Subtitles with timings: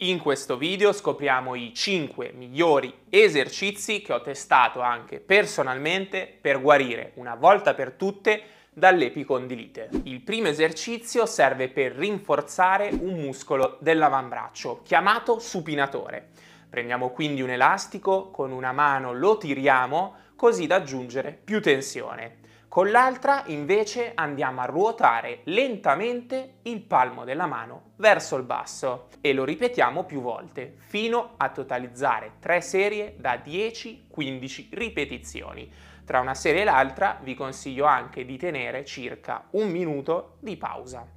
[0.00, 7.12] In questo video scopriamo i 5 migliori esercizi che ho testato anche personalmente per guarire
[7.14, 8.42] una volta per tutte
[8.74, 9.88] dall'epicondilite.
[10.02, 16.28] Il primo esercizio serve per rinforzare un muscolo dell'avambraccio chiamato supinatore.
[16.68, 22.40] Prendiamo quindi un elastico, con una mano lo tiriamo così da aggiungere più tensione.
[22.76, 29.32] Con l'altra invece andiamo a ruotare lentamente il palmo della mano verso il basso e
[29.32, 35.72] lo ripetiamo più volte fino a totalizzare tre serie da 10-15 ripetizioni.
[36.04, 41.08] Tra una serie e l'altra vi consiglio anche di tenere circa un minuto di pausa.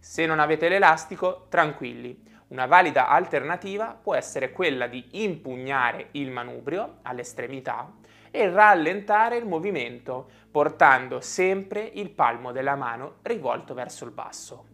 [0.00, 2.24] Se non avete l'elastico, tranquilli.
[2.48, 8.02] Una valida alternativa può essere quella di impugnare il manubrio all'estremità
[8.34, 14.64] e rallentare il movimento, portando sempre il palmo della mano rivolto verso il basso.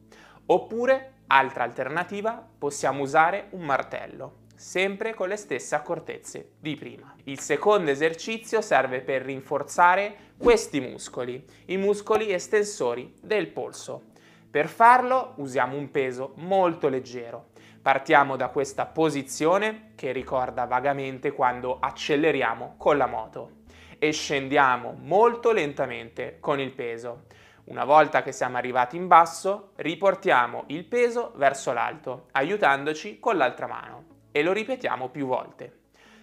[0.46, 7.14] Oppure, altra alternativa, possiamo usare un martello, sempre con le stesse accortezze di prima.
[7.24, 14.04] Il secondo esercizio serve per rinforzare questi muscoli, i muscoli estensori del polso.
[14.50, 17.49] Per farlo usiamo un peso molto leggero.
[17.82, 23.52] Partiamo da questa posizione che ricorda vagamente quando acceleriamo con la moto
[23.98, 27.22] e scendiamo molto lentamente con il peso.
[27.64, 33.66] Una volta che siamo arrivati in basso, riportiamo il peso verso l'alto, aiutandoci con l'altra
[33.66, 35.78] mano e lo ripetiamo più volte.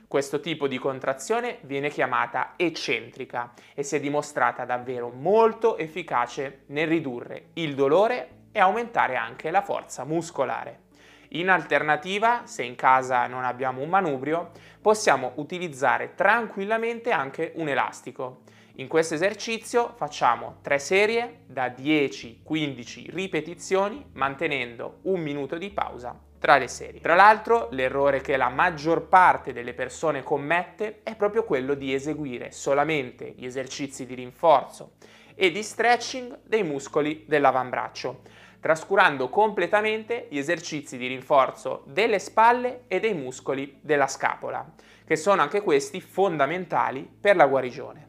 [0.08, 6.88] Questo tipo di contrazione viene chiamata eccentrica e si è dimostrata davvero molto efficace nel
[6.88, 10.86] ridurre il dolore e aumentare anche la forza muscolare.
[11.30, 18.44] In alternativa, se in casa non abbiamo un manubrio, possiamo utilizzare tranquillamente anche un elastico.
[18.76, 26.58] In questo esercizio facciamo 3 serie da 10-15 ripetizioni mantenendo un minuto di pausa tra
[26.58, 27.02] le serie.
[27.02, 32.52] Tra l'altro l'errore che la maggior parte delle persone commette è proprio quello di eseguire
[32.52, 34.92] solamente gli esercizi di rinforzo
[35.34, 38.22] e di stretching dei muscoli dell'avambraccio
[38.60, 44.74] trascurando completamente gli esercizi di rinforzo delle spalle e dei muscoli della scapola,
[45.06, 48.06] che sono anche questi fondamentali per la guarigione.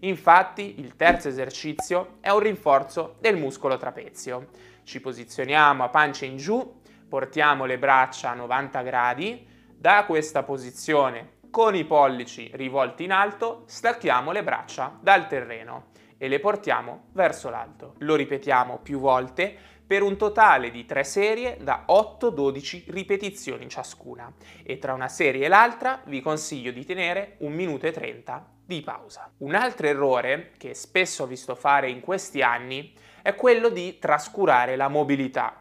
[0.00, 4.48] Infatti il terzo esercizio è un rinforzo del muscolo trapezio.
[4.84, 9.46] Ci posizioniamo a pancia in giù, portiamo le braccia a 90 gradi,
[9.78, 15.86] da questa posizione con i pollici rivolti in alto stacchiamo le braccia dal terreno
[16.18, 17.94] e le portiamo verso l'alto.
[17.98, 24.32] Lo ripetiamo più volte per un totale di 3 serie da 8-12 ripetizioni ciascuna
[24.64, 28.80] e tra una serie e l'altra vi consiglio di tenere 1 minuto e 30 di
[28.80, 29.30] pausa.
[29.38, 32.92] Un altro errore che spesso ho visto fare in questi anni
[33.22, 35.60] è quello di trascurare la mobilità,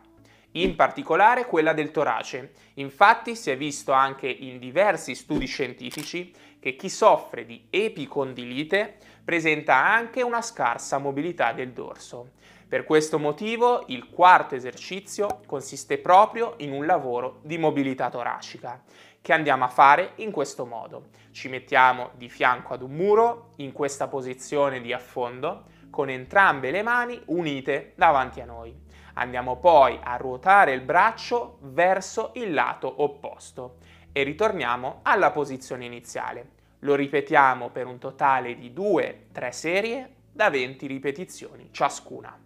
[0.56, 2.54] in particolare quella del torace.
[2.76, 9.76] Infatti si è visto anche in diversi studi scientifici che chi soffre di epicondilite presenta
[9.76, 12.32] anche una scarsa mobilità del dorso.
[12.68, 18.84] Per questo motivo il quarto esercizio consiste proprio in un lavoro di mobilità toracica
[19.22, 21.10] che andiamo a fare in questo modo.
[21.32, 26.82] Ci mettiamo di fianco ad un muro in questa posizione di affondo con entrambe le
[26.82, 28.85] mani unite davanti a noi.
[29.18, 33.78] Andiamo poi a ruotare il braccio verso il lato opposto
[34.12, 36.50] e ritorniamo alla posizione iniziale.
[36.80, 42.38] Lo ripetiamo per un totale di 2-3 serie da 20 ripetizioni ciascuna.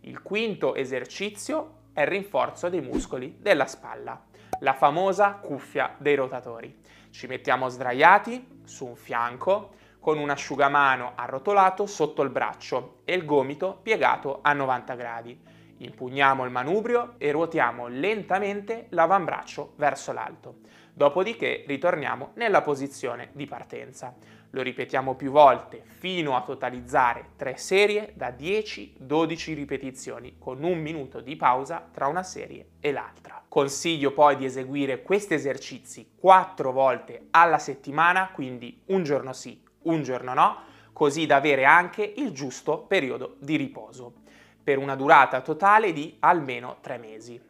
[0.00, 4.20] Il quinto esercizio è il rinforzo dei muscoli della spalla,
[4.60, 6.80] la famosa cuffia dei rotatori.
[7.10, 13.24] Ci mettiamo sdraiati su un fianco con un asciugamano arrotolato sotto il braccio e il
[13.24, 15.40] gomito piegato a 90 gradi.
[15.78, 20.56] Impugniamo il manubrio e ruotiamo lentamente l'avambraccio verso l'alto.
[20.92, 24.16] Dopodiché ritorniamo nella posizione di partenza.
[24.50, 31.20] Lo ripetiamo più volte fino a totalizzare tre serie da 10-12 ripetizioni con un minuto
[31.20, 33.44] di pausa tra una serie e l'altra.
[33.46, 40.02] Consiglio poi di eseguire questi esercizi quattro volte alla settimana, quindi un giorno sì, un
[40.02, 40.56] giorno no,
[40.92, 44.14] così da avere anche il giusto periodo di riposo,
[44.62, 47.40] per una durata totale di almeno tre mesi.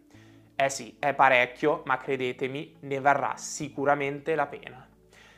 [0.55, 4.87] Eh sì, è parecchio, ma credetemi, ne varrà sicuramente la pena.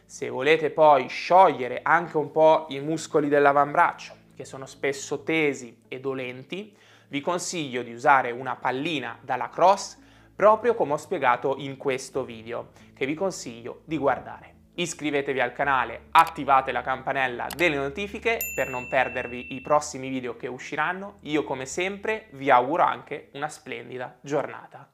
[0.05, 6.01] Se volete poi sciogliere anche un po' i muscoli dell'avambraccio, che sono spesso tesi e
[6.01, 6.77] dolenti,
[7.09, 9.99] vi consiglio di usare una pallina da lacrosse
[10.35, 14.60] proprio come ho spiegato in questo video, che vi consiglio di guardare.
[14.81, 20.47] Iscrivetevi al canale, attivate la campanella delle notifiche per non perdervi i prossimi video che
[20.47, 21.19] usciranno.
[21.25, 24.89] Io come sempre vi auguro anche una splendida giornata.